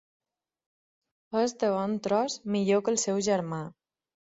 És 1.43 1.55
de 1.65 1.71
bon 1.75 1.95
tros 2.11 2.41
millor 2.59 2.87
que 2.87 2.95
el 2.97 3.03
seu 3.07 3.25
germà. 3.33 3.67